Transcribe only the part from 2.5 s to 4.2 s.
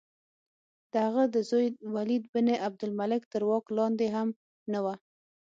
عبدالملک تر واک لاندې